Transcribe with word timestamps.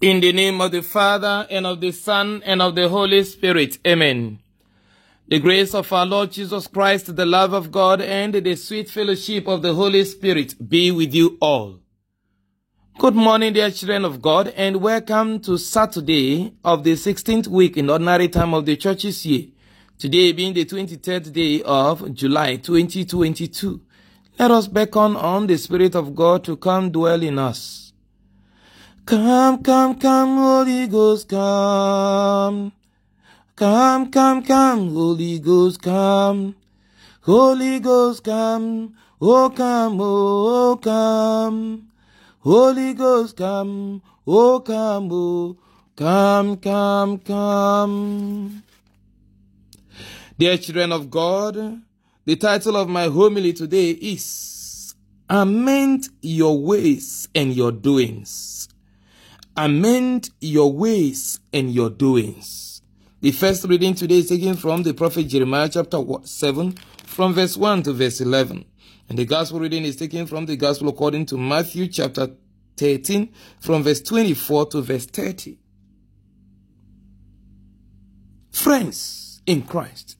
In 0.00 0.20
the 0.20 0.32
name 0.32 0.62
of 0.62 0.70
the 0.72 0.80
Father, 0.80 1.46
and 1.50 1.66
of 1.66 1.82
the 1.82 1.92
Son, 1.92 2.42
and 2.46 2.62
of 2.62 2.74
the 2.74 2.88
Holy 2.88 3.22
Spirit. 3.22 3.76
Amen. 3.86 4.38
The 5.28 5.38
grace 5.38 5.74
of 5.74 5.92
our 5.92 6.06
Lord 6.06 6.32
Jesus 6.32 6.66
Christ, 6.68 7.14
the 7.14 7.26
love 7.26 7.52
of 7.52 7.70
God, 7.70 8.00
and 8.00 8.32
the 8.32 8.56
sweet 8.56 8.88
fellowship 8.88 9.46
of 9.46 9.60
the 9.60 9.74
Holy 9.74 10.02
Spirit 10.06 10.54
be 10.70 10.90
with 10.90 11.12
you 11.12 11.36
all. 11.38 11.80
Good 12.98 13.14
morning, 13.14 13.52
dear 13.52 13.70
children 13.70 14.06
of 14.06 14.22
God, 14.22 14.54
and 14.56 14.80
welcome 14.80 15.38
to 15.40 15.58
Saturday 15.58 16.54
of 16.64 16.82
the 16.82 16.92
16th 16.92 17.48
week 17.48 17.76
in 17.76 17.90
ordinary 17.90 18.28
time 18.28 18.54
of 18.54 18.64
the 18.64 18.76
church's 18.76 19.26
year. 19.26 19.48
Today 19.98 20.32
being 20.32 20.54
the 20.54 20.64
23rd 20.64 21.30
day 21.30 21.62
of 21.62 22.14
July 22.14 22.56
2022. 22.56 23.82
Let 24.38 24.50
us 24.50 24.66
beckon 24.66 25.14
on 25.16 25.46
the 25.46 25.58
Spirit 25.58 25.94
of 25.94 26.14
God 26.14 26.42
to 26.44 26.56
come 26.56 26.90
dwell 26.90 27.22
in 27.22 27.38
us. 27.38 27.89
Come, 29.10 29.60
come, 29.64 29.98
come, 29.98 30.36
Holy 30.36 30.86
Ghost, 30.86 31.28
come. 31.28 32.70
Come, 33.56 34.08
come, 34.08 34.40
come, 34.40 34.94
Holy 34.94 35.40
Ghost, 35.40 35.82
come. 35.82 36.54
Holy 37.22 37.80
Ghost, 37.80 38.22
come. 38.22 38.94
Oh, 39.20 39.50
come, 39.50 39.98
oh, 40.00 40.78
come. 40.80 41.90
Holy 42.38 42.94
Ghost, 42.94 43.36
come. 43.36 44.00
Oh, 44.28 44.60
come, 44.60 45.08
oh, 45.10 45.56
come, 45.96 46.56
come, 46.58 47.18
come. 47.18 48.62
Dear 50.38 50.56
children 50.56 50.92
of 50.92 51.10
God, 51.10 51.82
the 52.24 52.36
title 52.36 52.76
of 52.76 52.88
my 52.88 53.08
homily 53.08 53.54
today 53.54 53.90
is 53.90 54.94
Amend 55.28 56.10
Your 56.22 56.56
Ways 56.62 57.26
and 57.34 57.52
Your 57.52 57.72
Doings 57.72 58.68
amend 59.56 60.30
your 60.40 60.72
ways 60.72 61.40
and 61.52 61.72
your 61.72 61.90
doings. 61.90 62.82
The 63.20 63.32
first 63.32 63.64
reading 63.64 63.94
today 63.94 64.18
is 64.18 64.28
taken 64.28 64.56
from 64.56 64.82
the 64.82 64.94
prophet 64.94 65.24
Jeremiah 65.24 65.68
chapter 65.68 66.02
7 66.22 66.72
from 67.04 67.34
verse 67.34 67.56
1 67.56 67.82
to 67.82 67.92
verse 67.92 68.20
11. 68.20 68.64
And 69.08 69.18
the 69.18 69.24
gospel 69.24 69.60
reading 69.60 69.84
is 69.84 69.96
taken 69.96 70.26
from 70.26 70.46
the 70.46 70.56
gospel 70.56 70.88
according 70.88 71.26
to 71.26 71.36
Matthew 71.36 71.88
chapter 71.88 72.30
13 72.76 73.30
from 73.60 73.82
verse 73.82 74.00
24 74.00 74.66
to 74.66 74.80
verse 74.80 75.04
30. 75.06 75.58
Friends 78.50 79.42
in 79.46 79.62
Christ, 79.62 80.16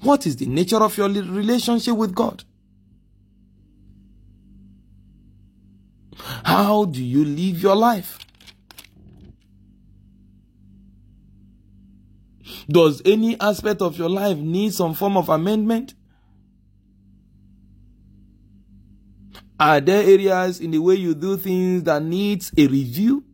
what 0.00 0.26
is 0.26 0.36
the 0.36 0.46
nature 0.46 0.82
of 0.82 0.96
your 0.96 1.08
relationship 1.08 1.96
with 1.96 2.14
God? 2.14 2.44
How 6.46 6.84
do 6.84 7.04
you 7.04 7.24
live 7.24 7.60
your 7.60 7.74
life? 7.74 8.20
Does 12.68 13.02
any 13.04 13.38
aspect 13.40 13.82
of 13.82 13.98
your 13.98 14.08
life 14.08 14.38
need 14.38 14.72
some 14.72 14.94
form 14.94 15.16
of 15.16 15.28
amendment? 15.28 15.94
Are 19.58 19.80
there 19.80 20.04
areas 20.04 20.60
in 20.60 20.70
the 20.70 20.78
way 20.78 20.94
you 20.94 21.16
do 21.16 21.36
things 21.36 21.82
that 21.82 22.04
needs 22.04 22.52
a 22.56 22.68
review? 22.68 23.24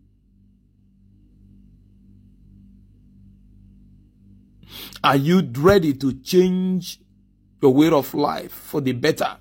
Are 5.05 5.17
you 5.17 5.43
ready 5.59 5.93
to 5.93 6.15
change 6.15 6.99
your 7.61 7.75
way 7.75 7.91
of 7.91 8.15
life 8.15 8.53
for 8.53 8.81
the 8.81 8.93
better? 8.93 9.37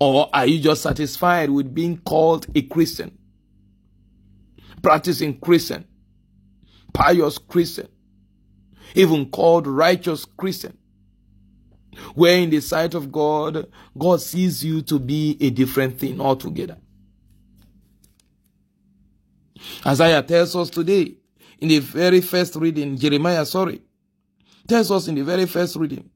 Or 0.00 0.30
are 0.32 0.46
you 0.46 0.60
just 0.60 0.82
satisfied 0.82 1.50
with 1.50 1.74
being 1.74 1.98
called 1.98 2.46
a 2.54 2.62
Christian? 2.62 3.18
Practicing 4.82 5.38
Christian, 5.40 5.86
pious 6.92 7.38
Christian, 7.38 7.88
even 8.94 9.28
called 9.30 9.66
righteous 9.66 10.24
Christian, 10.24 10.78
where 12.14 12.38
in 12.38 12.50
the 12.50 12.60
sight 12.60 12.94
of 12.94 13.10
God, 13.10 13.66
God 13.96 14.20
sees 14.20 14.64
you 14.64 14.82
to 14.82 15.00
be 15.00 15.36
a 15.40 15.50
different 15.50 15.98
thing 15.98 16.20
altogether. 16.20 16.78
Isaiah 19.84 20.22
tells 20.22 20.54
us 20.54 20.70
today, 20.70 21.16
in 21.58 21.68
the 21.68 21.80
very 21.80 22.20
first 22.20 22.54
reading, 22.54 22.96
Jeremiah, 22.96 23.44
sorry, 23.44 23.82
tells 24.68 24.92
us 24.92 25.08
in 25.08 25.16
the 25.16 25.24
very 25.24 25.46
first 25.46 25.74
reading, 25.74 26.08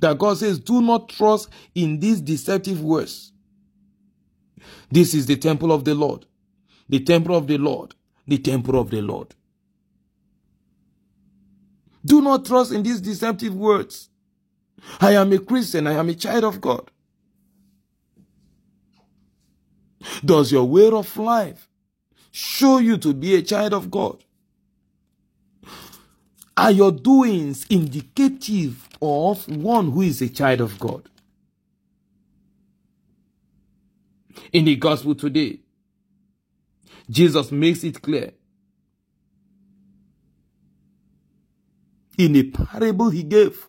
that 0.00 0.18
God 0.18 0.38
says, 0.38 0.58
do 0.58 0.80
not 0.80 1.08
trust 1.08 1.48
in 1.74 2.00
these 2.00 2.20
deceptive 2.20 2.82
words. 2.82 3.32
This 4.90 5.14
is 5.14 5.26
the 5.26 5.36
temple 5.36 5.72
of 5.72 5.84
the 5.84 5.94
Lord. 5.94 6.26
The 6.88 7.00
temple 7.00 7.36
of 7.36 7.46
the 7.46 7.58
Lord. 7.58 7.94
The 8.26 8.38
temple 8.38 8.78
of 8.78 8.90
the 8.90 9.02
Lord. 9.02 9.34
Do 12.04 12.22
not 12.22 12.44
trust 12.44 12.72
in 12.72 12.82
these 12.82 13.00
deceptive 13.00 13.54
words. 13.54 14.08
I 15.00 15.12
am 15.12 15.32
a 15.32 15.38
Christian. 15.38 15.86
I 15.86 15.94
am 15.94 16.08
a 16.08 16.14
child 16.14 16.44
of 16.44 16.60
God. 16.60 16.90
Does 20.24 20.52
your 20.52 20.64
way 20.64 20.88
of 20.90 21.16
life 21.16 21.68
show 22.30 22.78
you 22.78 22.96
to 22.98 23.12
be 23.12 23.34
a 23.34 23.42
child 23.42 23.74
of 23.74 23.90
God? 23.90 24.24
Are 26.56 26.70
your 26.70 26.92
doings 26.92 27.66
indicative 27.68 28.87
of 29.00 29.48
one 29.48 29.90
who 29.90 30.02
is 30.02 30.20
a 30.22 30.28
child 30.28 30.60
of 30.60 30.78
God. 30.78 31.08
In 34.52 34.64
the 34.64 34.76
gospel 34.76 35.14
today, 35.14 35.60
Jesus 37.10 37.50
makes 37.52 37.84
it 37.84 38.00
clear. 38.02 38.32
In 42.16 42.34
a 42.36 42.42
parable 42.44 43.10
he 43.10 43.22
gave 43.22 43.68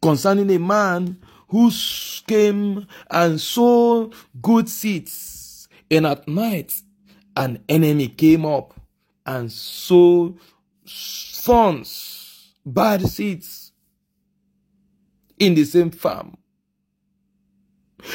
concerning 0.00 0.50
a 0.50 0.58
man 0.58 1.18
who 1.48 1.70
came 2.26 2.86
and 3.10 3.40
sowed 3.40 4.14
good 4.40 4.68
seeds, 4.68 5.68
and 5.90 6.06
at 6.06 6.26
night 6.28 6.72
an 7.36 7.62
enemy 7.68 8.08
came 8.08 8.44
up 8.46 8.74
and 9.24 9.50
sowed 9.50 10.38
thorns, 10.86 12.52
bad 12.64 13.02
seeds 13.08 13.65
in 15.38 15.54
the 15.54 15.64
same 15.64 15.90
farm. 15.90 16.36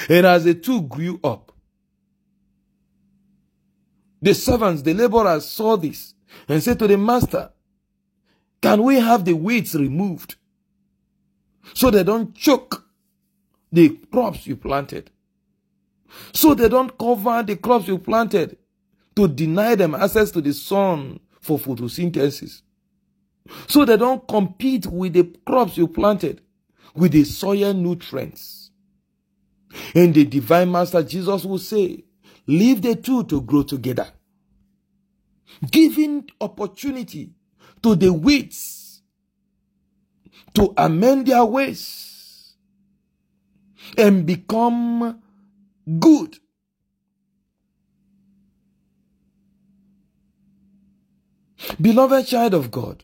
And 0.10 0.26
as 0.26 0.44
the 0.44 0.54
two 0.54 0.82
grew 0.84 1.20
up, 1.24 1.52
the 4.22 4.34
servants, 4.34 4.84
the 4.84 4.94
laborers 4.94 5.46
saw 5.46 5.76
this 5.78 6.14
and 6.48 6.62
said 6.62 6.80
to 6.80 6.88
the 6.88 6.98
master, 6.98 7.52
Can 8.62 8.84
we 8.84 9.00
have 9.00 9.26
the 9.26 9.34
weeds 9.34 9.74
removed 9.74 10.36
so 11.74 11.90
they 11.90 12.04
don't 12.04 12.36
choke 12.36 12.86
the 13.72 13.90
crops 14.12 14.46
you 14.46 14.56
planted? 14.56 15.10
So 16.34 16.54
they 16.54 16.70
don't 16.70 16.96
cover 16.98 17.42
the 17.44 17.56
crops 17.56 17.88
you 17.88 17.98
planted 17.98 18.58
to 19.16 19.28
deny 19.28 19.76
them 19.76 19.96
access 19.96 20.32
to 20.32 20.42
the 20.42 20.54
sun 20.54 21.20
for 21.40 21.58
photosynthesis. 21.58 22.62
So 23.68 23.86
they 23.86 23.98
don't 23.98 24.26
compete 24.28 24.86
with 24.86 25.14
the 25.14 25.24
crops 25.46 25.78
you 25.78 25.88
planted 25.88 26.42
with 26.96 27.12
the 27.12 27.24
soil 27.24 27.74
nutrients. 27.74 28.72
And 29.96 30.14
the 30.14 30.26
divine 30.26 30.72
master 30.72 31.02
Jesus 31.04 31.46
will 31.46 31.60
say, 31.60 32.04
leave 32.48 32.82
the 32.82 32.96
two 32.96 33.24
to 33.26 33.42
grow 33.42 33.64
together. 33.64 34.08
Giving 35.70 36.30
opportunity 36.40 37.32
to 37.84 37.96
the 37.96 38.12
weeds 38.12 39.02
to 40.54 40.74
amend 40.78 41.28
their 41.28 41.46
ways 41.46 42.54
and 43.98 44.26
become 44.26 45.22
good. 46.00 46.38
Beloved 51.80 52.28
child 52.28 52.54
of 52.54 52.72
God, 52.72 53.04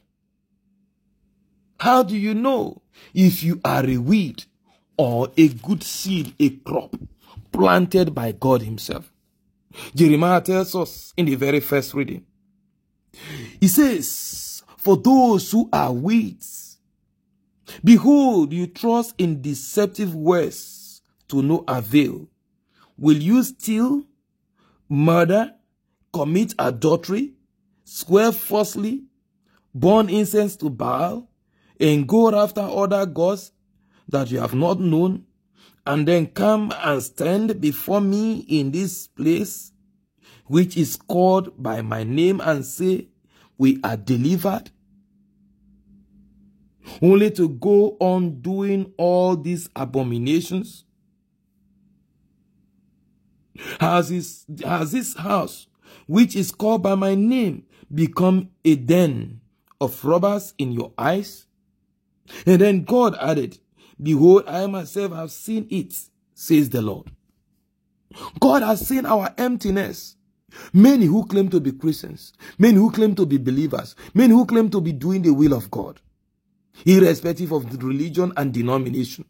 how 1.79 2.03
do 2.03 2.17
you 2.17 2.33
know 2.33 2.81
if 3.13 3.43
you 3.43 3.59
are 3.63 3.85
a 3.85 3.97
weed 3.97 4.43
or 4.97 5.29
a 5.37 5.47
good 5.49 5.83
seed, 5.83 6.33
a 6.39 6.49
crop 6.49 6.95
planted 7.51 8.13
by 8.13 8.31
God 8.31 8.61
Himself? 8.61 9.11
Jeremiah 9.95 10.41
tells 10.41 10.75
us 10.75 11.13
in 11.17 11.25
the 11.25 11.35
very 11.35 11.59
first 11.59 11.93
reading. 11.93 12.25
He 13.59 13.67
says, 13.67 14.63
For 14.77 14.97
those 14.97 15.51
who 15.51 15.69
are 15.71 15.91
weeds, 15.91 16.77
behold, 17.83 18.53
you 18.53 18.67
trust 18.67 19.15
in 19.17 19.41
deceptive 19.41 20.15
words 20.15 21.01
to 21.29 21.41
no 21.41 21.63
avail. 21.67 22.27
Will 22.97 23.17
you 23.17 23.43
steal, 23.43 24.03
murder, 24.89 25.53
commit 26.13 26.53
adultery, 26.57 27.33
swear 27.83 28.31
falsely, 28.31 29.03
burn 29.73 30.09
incense 30.09 30.55
to 30.57 30.69
Baal, 30.69 31.29
and 31.79 32.07
go 32.07 32.33
after 32.35 32.61
other 32.61 33.05
gods 33.05 33.51
that 34.09 34.31
you 34.31 34.39
have 34.39 34.53
not 34.53 34.79
known 34.79 35.25
and 35.85 36.07
then 36.07 36.27
come 36.27 36.73
and 36.83 37.01
stand 37.01 37.61
before 37.61 38.01
me 38.01 38.39
in 38.49 38.71
this 38.71 39.07
place, 39.07 39.71
which 40.45 40.75
is 40.75 40.97
called 40.97 41.61
by 41.61 41.81
my 41.81 42.03
name, 42.03 42.41
and 42.41 42.65
say, 42.65 43.07
We 43.57 43.79
are 43.83 43.95
delivered? 43.95 44.69
Only 47.01 47.31
to 47.31 47.49
go 47.49 47.95
on 47.99 48.41
doing 48.41 48.93
all 48.97 49.37
these 49.37 49.69
abominations? 49.75 50.83
Has 53.79 54.09
this, 54.09 54.45
has 54.63 54.91
this 54.91 55.15
house, 55.15 55.67
which 56.05 56.35
is 56.35 56.51
called 56.51 56.83
by 56.83 56.95
my 56.95 57.15
name, 57.15 57.65
become 57.93 58.49
a 58.63 58.75
den 58.75 59.39
of 59.79 60.03
robbers 60.03 60.53
in 60.57 60.73
your 60.73 60.91
eyes? 60.97 61.46
And 62.45 62.61
then 62.61 62.83
God 62.83 63.15
added, 63.19 63.59
Behold, 64.01 64.43
I 64.47 64.65
myself 64.67 65.13
have 65.13 65.31
seen 65.31 65.67
it, 65.69 65.93
says 66.33 66.69
the 66.69 66.81
Lord. 66.81 67.11
God 68.39 68.63
has 68.63 68.87
seen 68.87 69.05
our 69.05 69.33
emptiness. 69.37 70.15
Many 70.73 71.05
who 71.05 71.25
claim 71.25 71.49
to 71.49 71.59
be 71.59 71.73
Christians, 71.73 72.33
many 72.57 72.77
who 72.77 72.89
claim 72.89 73.13
to 73.15 73.25
be 73.25 73.37
believers, 73.37 73.95
many 74.13 74.33
who 74.33 74.45
claim 74.45 74.69
to 74.69 74.81
be 74.81 74.93
doing 74.93 75.21
the 75.21 75.33
will 75.33 75.53
of 75.53 75.69
God, 75.69 75.99
irrespective 76.85 77.51
of 77.51 77.83
religion 77.83 78.31
and 78.37 78.53
denomination. 78.53 79.25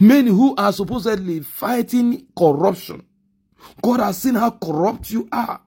Many 0.00 0.30
who 0.30 0.54
are 0.56 0.72
supposedly 0.72 1.40
fighting 1.40 2.26
corruption. 2.38 3.04
God 3.82 4.00
has 4.00 4.18
seen 4.18 4.34
how 4.36 4.50
corrupt 4.52 5.10
you 5.10 5.28
are. 5.32 5.60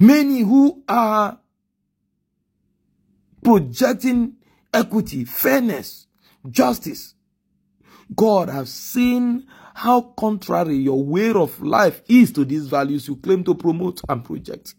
Many 0.00 0.40
who 0.40 0.82
are 0.88 1.38
projecting 3.46 4.32
equity, 4.74 5.24
fairness, 5.24 6.08
justice. 6.50 7.14
God 8.12 8.48
has 8.48 8.72
seen 8.72 9.46
how 9.72 10.00
contrary 10.00 10.74
your 10.74 11.00
way 11.04 11.30
of 11.30 11.62
life 11.62 12.02
is 12.08 12.32
to 12.32 12.44
these 12.44 12.66
values 12.66 13.06
you 13.06 13.14
claim 13.14 13.44
to 13.44 13.54
promote 13.54 14.00
and 14.08 14.24
project. 14.24 14.74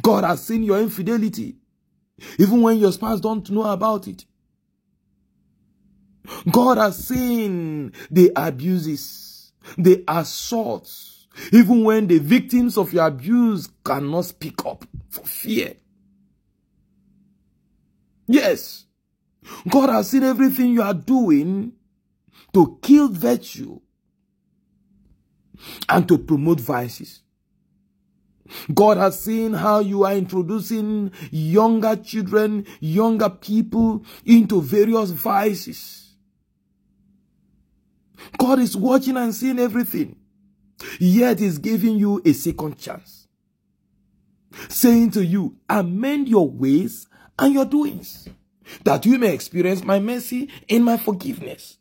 God 0.00 0.24
has 0.24 0.42
seen 0.42 0.62
your 0.62 0.80
infidelity, 0.80 1.56
even 2.38 2.62
when 2.62 2.78
your 2.78 2.92
spouse 2.92 3.20
don't 3.20 3.50
know 3.50 3.64
about 3.64 4.08
it. 4.08 4.24
God 6.50 6.78
has 6.78 7.06
seen 7.06 7.92
the 8.10 8.32
abuses, 8.34 9.52
the 9.76 10.02
assaults, 10.08 11.28
even 11.52 11.84
when 11.84 12.06
the 12.06 12.18
victims 12.18 12.78
of 12.78 12.94
your 12.94 13.06
abuse 13.06 13.68
cannot 13.84 14.24
speak 14.24 14.64
up 14.64 14.86
for 15.10 15.24
fear. 15.26 15.74
Yes. 18.32 18.86
God 19.68 19.90
has 19.90 20.08
seen 20.08 20.22
everything 20.22 20.72
you 20.72 20.80
are 20.80 20.94
doing 20.94 21.72
to 22.54 22.78
kill 22.80 23.08
virtue 23.08 23.78
and 25.86 26.08
to 26.08 26.16
promote 26.16 26.58
vices. 26.58 27.20
God 28.72 28.96
has 28.96 29.22
seen 29.22 29.52
how 29.52 29.80
you 29.80 30.04
are 30.04 30.14
introducing 30.14 31.12
younger 31.30 31.94
children, 31.96 32.66
younger 32.80 33.28
people 33.28 34.02
into 34.24 34.62
various 34.62 35.10
vices. 35.10 36.14
God 38.38 38.60
is 38.60 38.74
watching 38.74 39.18
and 39.18 39.34
seeing 39.34 39.58
everything, 39.58 40.16
yet 40.98 41.40
is 41.42 41.58
giving 41.58 41.98
you 41.98 42.22
a 42.24 42.32
second 42.32 42.78
chance. 42.78 43.28
Saying 44.70 45.10
to 45.12 45.24
you, 45.24 45.56
amend 45.68 46.28
your 46.28 46.48
ways 46.48 47.08
and 47.38 47.52
your 47.52 47.64
doings, 47.64 48.28
that 48.84 49.06
you 49.06 49.18
may 49.18 49.32
experience 49.34 49.84
my 49.84 50.00
mercy 50.00 50.48
in 50.68 50.82
my 50.82 50.96
forgiveness. 50.96 51.78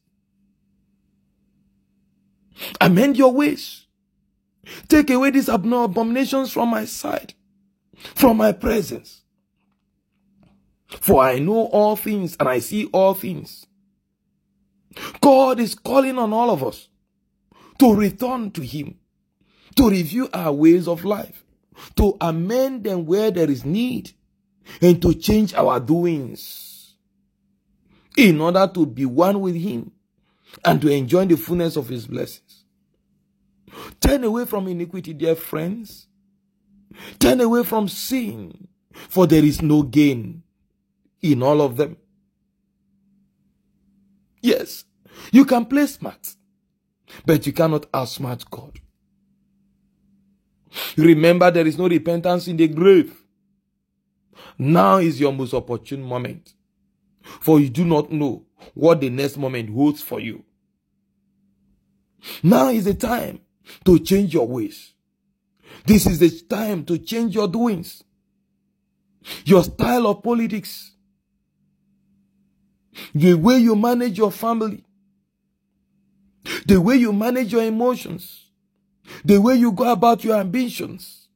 Amend 2.80 3.18
your 3.18 3.34
ways. 3.34 3.86
Take 4.88 5.10
away 5.10 5.32
these 5.32 5.50
abominations 5.50 6.52
from 6.52 6.70
my 6.70 6.86
side, 6.86 7.34
from 8.16 8.38
my 8.38 8.52
presence. 8.52 9.22
For 10.88 11.24
I 11.24 11.40
know 11.40 11.66
all 11.68 11.96
things 11.96 12.36
and 12.40 12.48
I 12.48 12.60
see 12.60 12.86
all 12.88 13.14
things. 13.14 13.66
God 15.22 15.60
is 15.60 15.74
calling 15.74 16.18
on 16.18 16.34
all 16.34 16.50
of 16.50 16.64
us 16.64 16.90
to 17.80 17.96
return 17.96 18.52
to 18.52 18.62
Him, 18.62 19.00
to 19.76 19.90
review 19.90 20.30
our 20.34 20.52
ways 20.52 20.88
of 20.88 21.06
life, 21.06 21.46
to 21.96 22.18
amend 22.20 22.84
them 22.84 23.06
where 23.06 23.32
there 23.32 23.50
is 23.50 23.66
need, 23.66 24.12
and 24.82 25.02
to 25.02 25.14
change 25.14 25.54
our 25.54 25.80
doings 25.80 26.96
in 28.18 28.42
order 28.42 28.70
to 28.74 28.86
be 28.86 29.06
one 29.06 29.42
with 29.42 29.56
Him 29.56 29.92
and 30.66 30.82
to 30.82 30.90
enjoy 30.90 31.26
the 31.26 31.38
fullness 31.38 31.76
of 31.78 31.90
His 31.90 32.08
blessings. 32.08 32.66
Turn 34.02 34.24
away 34.24 34.46
from 34.46 34.68
iniquity, 34.68 35.14
dear 35.14 35.36
friends. 35.36 36.08
Turn 37.20 37.42
away 37.42 37.64
from 37.64 37.88
sin, 37.88 38.68
for 38.94 39.28
there 39.28 39.44
is 39.44 39.62
no 39.62 39.84
gain 39.84 40.44
in 41.22 41.44
all 41.44 41.62
of 41.62 41.78
them. 41.78 41.98
Yes, 44.42 44.86
you 45.32 45.46
can 45.46 45.66
play 45.66 45.88
smart, 45.88 46.36
but 47.26 47.46
you 47.48 47.54
cannot 47.54 47.92
outsmart 47.92 48.50
God. 48.50 48.80
Remember, 50.98 51.52
there 51.52 51.68
is 51.68 51.78
no 51.78 51.88
repentance 51.88 52.48
in 52.48 52.58
the 52.58 52.68
grave. 52.68 53.21
Now 54.58 54.98
is 54.98 55.20
your 55.20 55.34
most 55.34 55.54
opportune 55.54 56.02
moment. 56.02 56.54
For 57.24 57.60
you 57.60 57.70
do 57.70 57.86
not 57.86 58.12
know 58.12 58.46
what 58.74 59.02
the 59.02 59.10
next 59.10 59.38
moment 59.38 59.70
holds 59.70 60.02
for 60.02 60.20
you. 60.20 60.44
Now 62.44 62.70
is 62.70 62.86
the 62.86 62.94
time 62.94 63.40
to 63.86 64.00
change 64.00 64.34
your 64.34 64.48
ways. 64.48 64.94
This 65.86 66.06
is 66.06 66.20
the 66.20 66.30
time 66.48 66.86
to 66.86 66.98
change 66.98 67.34
your 67.34 67.48
doings, 67.48 68.04
your 69.46 69.64
style 69.64 70.08
of 70.08 70.22
politics, 70.22 70.92
the 73.16 73.34
way 73.34 73.58
you 73.58 73.76
manage 73.76 74.18
your 74.18 74.32
family, 74.32 74.84
the 76.68 76.80
way 76.80 76.98
you 76.98 77.14
manage 77.14 77.52
your 77.52 77.64
emotions, 77.64 78.52
the 79.24 79.40
way 79.40 79.56
you 79.56 79.72
go 79.72 79.92
about 79.92 80.24
your 80.24 80.38
ambitions, 80.38 81.28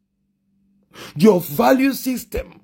your 1.15 1.39
value 1.39 1.93
system, 1.93 2.61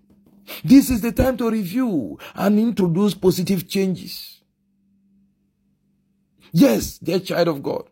this 0.63 0.90
is 0.90 1.02
the 1.02 1.12
time 1.12 1.38
to 1.38 1.50
review 1.50 2.18
and 2.36 2.60
introduce 2.60 3.13
positive 3.13 3.68
changes. 3.68 4.42
Yes, 6.52 6.97
dear 6.97 7.19
child 7.19 7.47
of 7.47 7.64
God. 7.64 7.90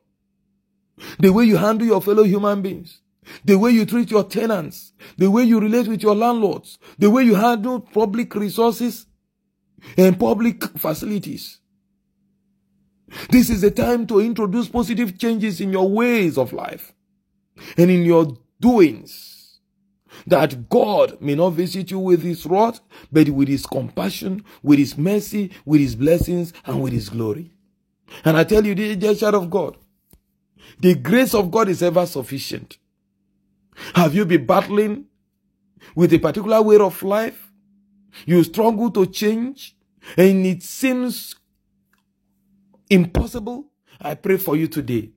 The 1.18 1.32
way 1.32 1.46
you 1.46 1.58
handle 1.58 1.88
your 1.88 2.02
fellow 2.02 2.24
human 2.24 2.62
beings, 2.62 3.00
the 3.46 3.58
way 3.58 3.72
you 3.72 3.86
treat 3.86 4.12
your 4.12 4.26
tenants, 4.26 4.94
the 5.18 5.32
way 5.32 5.44
you 5.44 5.60
relate 5.60 5.88
with 5.88 6.04
your 6.04 6.16
landlords, 6.16 6.78
the 6.98 7.10
way 7.10 7.24
you 7.24 7.36
handle 7.36 7.80
public 7.80 8.36
resources 8.36 9.06
and 9.98 10.20
public 10.20 10.64
facilities. 10.78 11.60
This 13.30 13.50
is 13.50 13.62
the 13.62 13.72
time 13.72 14.06
to 14.08 14.20
introduce 14.20 14.68
positive 14.68 15.18
changes 15.18 15.62
in 15.62 15.72
your 15.72 15.90
ways 15.90 16.38
of 16.38 16.54
life 16.54 16.94
and 17.78 17.90
in 17.90 18.04
your 18.04 18.38
doings 18.60 19.39
that 20.28 20.70
God 20.70 21.22
may 21.22 21.36
not 21.36 21.52
visit 21.52 21.92
you 21.92 22.00
with 22.00 22.22
his 22.24 22.46
wrath, 22.46 22.80
but 23.12 23.30
with 23.30 23.48
his 23.48 23.66
compassion, 23.66 24.44
with 24.64 24.80
his 24.80 24.98
mercy, 24.98 25.52
with 25.66 25.82
his 25.82 25.96
blessings, 25.96 26.54
and 26.66 26.82
with 26.82 26.94
his 26.94 27.10
glory. 27.10 27.52
And 28.26 28.38
I 28.38 28.44
tell 28.44 28.66
you, 28.66 28.76
dear 28.76 29.16
child 29.16 29.36
of 29.36 29.50
God, 29.50 29.78
the 30.80 30.96
grace 30.96 31.34
of 31.34 31.52
God 31.52 31.70
is 31.70 31.84
ever 31.84 32.06
sufficient. 32.06 32.78
Have 33.96 34.16
you 34.16 34.26
been 34.26 34.46
battling 34.46 35.06
with 35.96 36.14
a 36.14 36.20
particular 36.20 36.62
way 36.62 36.78
of 36.78 37.02
life? 37.04 37.52
You 38.26 38.44
struggle 38.44 38.90
to 38.92 39.06
change 39.06 39.76
and 40.18 40.46
it 40.46 40.64
seems 40.64 41.36
impossible. 42.90 43.66
I 44.02 44.16
pray 44.16 44.38
for 44.38 44.56
you 44.56 44.68
today 44.68 45.12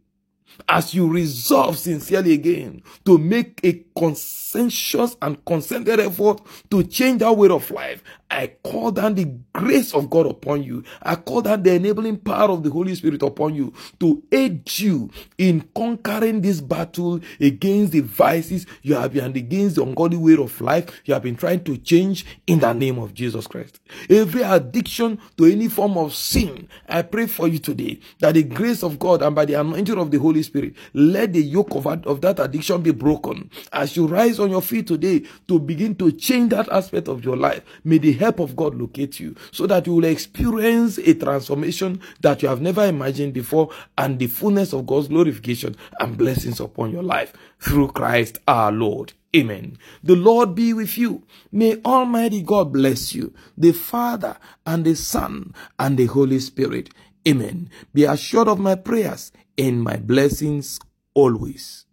as 0.69 0.95
you 0.95 1.09
resolve 1.09 1.79
sincerely 1.79 2.33
again 2.33 2.83
to 3.05 3.19
make 3.19 3.61
a 3.65 3.85
conscientious 3.99 5.17
and 5.23 5.45
concentrated 5.45 6.07
effort 6.07 6.41
to 6.71 6.83
change 6.85 7.21
that 7.21 7.37
way 7.37 7.49
of 7.49 7.71
life, 7.71 8.03
I 8.33 8.47
call 8.65 8.93
down 8.93 9.15
the 9.15 9.27
grace 9.53 9.93
of 9.93 10.09
God 10.09 10.25
upon 10.25 10.63
you. 10.63 10.85
I 11.03 11.17
call 11.17 11.43
down 11.43 11.63
the 11.63 11.75
enabling 11.75 12.17
power 12.17 12.51
of 12.51 12.63
the 12.63 12.71
Holy 12.71 12.95
Spirit 12.95 13.23
upon 13.23 13.55
you 13.55 13.75
to 14.01 14.23
aid 14.33 14.79
you 14.79 15.11
in 15.37 15.69
conquering 15.77 16.41
this 16.41 16.63
battle 16.63 17.21
against 17.39 17.93
the 17.93 18.01
vices 18.01 18.65
you 18.81 18.95
have 18.95 19.13
been 19.13 19.37
against 19.37 19.77
the 19.77 19.83
ungodly 19.83 20.17
way 20.17 20.37
of 20.43 20.59
life 20.63 21.03
you 21.05 21.13
have 21.13 21.23
been 21.23 21.37
trying 21.37 21.63
to 21.65 21.77
change 21.77 22.25
in 22.47 22.59
the 22.61 22.73
name 22.73 22.99
of 22.99 23.13
Jesus 23.13 23.47
Christ. 23.47 23.81
Every 24.09 24.43
addiction 24.43 25.19
to 25.37 25.45
any 25.45 25.69
form 25.69 25.99
of 25.99 26.15
sin, 26.15 26.69
I 26.89 27.03
pray 27.03 27.27
for 27.27 27.49
you 27.49 27.59
today 27.59 28.01
that 28.21 28.33
the 28.33 28.45
grace 28.45 28.83
of 28.83 28.99
God 28.99 29.21
and 29.21 29.37
by 29.37 29.45
the 29.45 29.61
anointing 29.61 29.99
of 29.99 30.11
the 30.11 30.19
Holy 30.19 30.43
Spirit, 30.43 30.73
let 30.95 31.35
the 31.35 31.43
yoke 31.43 31.75
of, 31.75 31.87
of 31.87 32.23
that 32.23 32.41
addiction 32.41 32.81
be 32.81 32.93
broken. 32.93 33.51
As 33.75 33.95
you 33.95 34.07
rise 34.07 34.41
on 34.41 34.51
your 34.51 34.63
feet 34.63 34.87
today 34.87 35.23
to 35.49 35.59
begin 35.59 35.95
to 35.97 36.11
change 36.13 36.51
that 36.51 36.71
aspect 36.71 37.09
of 37.09 37.23
your 37.23 37.37
life, 37.37 37.63
may 37.85 37.99
the 37.99 38.22
help 38.23 38.41
of 38.41 38.57
God 38.57 38.75
locate 38.75 39.21
you 39.21 39.35
so 39.51 39.67
that 39.67 39.87
you 39.87 39.95
will 39.95 40.05
experience 40.05 40.99
a 40.99 41.15
transformation 41.15 42.01
that 42.21 42.43
you 42.43 42.49
have 42.49 42.61
never 42.61 42.85
imagined 42.85 43.35
before 43.35 43.71
and 43.99 44.19
the 44.19 44.27
fullness 44.27 44.73
of 44.73 44.87
God's 44.87 45.09
glorification 45.09 45.77
and 46.01 46.17
blessings 46.17 46.61
upon 46.61 46.93
your 46.93 47.03
life 47.03 47.33
through 47.61 47.89
Christ 47.89 48.39
our 48.49 48.73
Lord. 48.73 49.13
Amen. 49.35 49.79
The 50.03 50.15
Lord 50.15 50.55
be 50.55 50.75
with 50.75 50.99
you. 50.99 51.23
May 51.51 51.81
Almighty 51.85 52.43
God 52.43 52.73
bless 52.73 53.15
you, 53.15 53.33
the 53.57 53.73
Father 53.73 54.37
and 54.67 54.85
the 54.85 54.95
Son 54.95 55.55
and 55.79 55.97
the 55.97 56.07
Holy 56.07 56.39
Spirit. 56.39 56.91
Amen. 57.27 57.71
Be 57.95 58.05
assured 58.05 58.49
of 58.49 58.59
my 58.59 58.75
prayers 58.75 59.33
and 59.57 59.83
my 59.83 59.97
blessings 59.97 60.79
always. 61.15 61.87